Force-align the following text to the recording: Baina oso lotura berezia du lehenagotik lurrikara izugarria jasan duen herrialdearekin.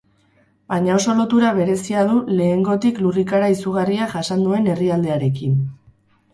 Baina 0.71 0.95
oso 0.99 1.13
lotura 1.19 1.51
berezia 1.57 2.07
du 2.09 2.15
lehenagotik 2.41 3.03
lurrikara 3.05 3.53
izugarria 3.59 4.11
jasan 4.17 4.45
duen 4.49 4.75
herrialdearekin. 4.75 5.65